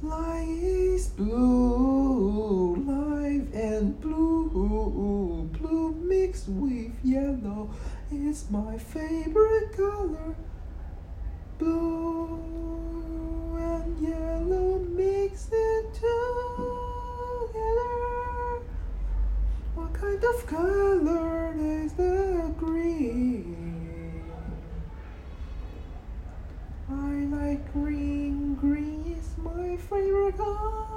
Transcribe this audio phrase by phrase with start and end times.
[0.00, 7.70] Lies blue, life and blue, blue mixed with yellow
[8.12, 10.36] is my favorite color.
[11.58, 12.38] Blue
[13.58, 16.08] and yellow mixed together.
[19.74, 21.47] What kind of color?
[29.88, 30.88] Favorite color.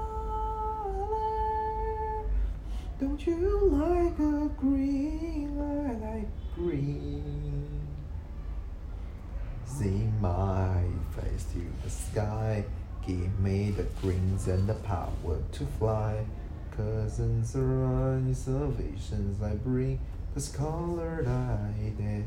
[2.99, 5.57] Don't you like a green?
[5.59, 7.87] I like green.
[9.65, 10.83] See my
[11.15, 12.65] face to the sky.
[13.07, 16.25] Give me the greens and the power to fly.
[16.75, 19.99] Cousins are observations I bring.
[20.35, 22.23] This colored eye day.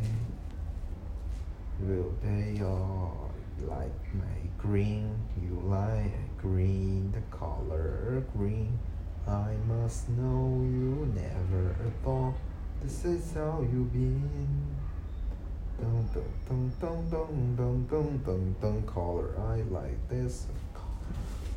[1.80, 3.30] Will they all
[3.62, 5.16] like my green?
[5.40, 8.78] You like green, the color green.
[9.26, 12.34] I must know you never thought
[12.82, 14.76] this is how you been.
[15.80, 20.46] Dun dun dun dun dun dun dun dun dun color I like this.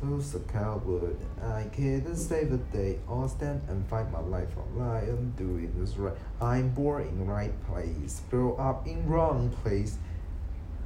[0.00, 1.16] Who's a coward?
[1.42, 2.98] I couldn't save the day.
[3.08, 5.00] I'll stand and fight my life lie.
[5.00, 6.14] I'm doing this right.
[6.40, 9.98] I'm born in right place, grow up in wrong place.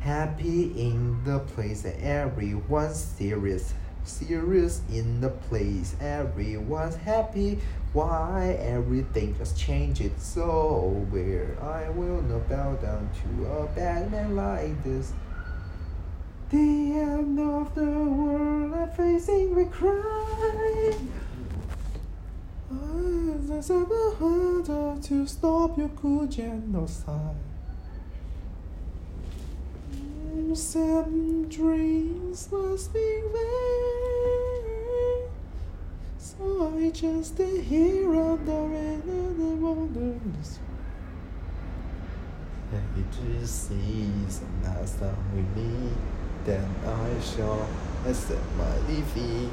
[0.02, 3.72] Happy in the place everyone's serious.
[4.02, 7.60] Serious in the place, everyone's happy.
[7.92, 11.56] Why everything just changed so weird?
[11.60, 15.12] I will not bow down to a bad man like this.
[16.50, 20.96] The end of the world I'm facing we cry.
[22.68, 27.36] There's ever harder to stop your cool genocide.
[30.54, 35.28] Some dreams must be made.
[36.18, 40.58] So I just stay here under another wilderness.
[42.70, 45.90] Happy to see some last time with me.
[46.44, 47.66] Then I shall
[48.06, 49.50] accept my defeat.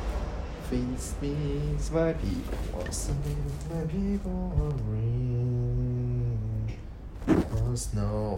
[0.70, 1.36] Feeds me,
[1.94, 3.18] my people are sleep,
[3.74, 4.90] my people are.
[7.70, 8.38] Must know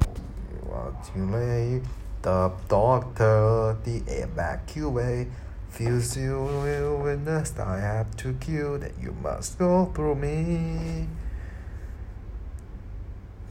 [0.64, 1.82] what you lay.
[2.22, 5.28] The doctor, the evacuate.
[5.70, 11.08] Feels you will witness I have to kill that you must go through me.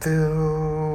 [0.01, 0.91] Dum